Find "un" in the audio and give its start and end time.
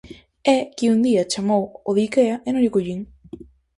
0.93-0.99